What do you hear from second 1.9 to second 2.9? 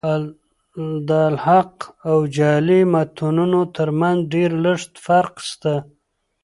او جعلي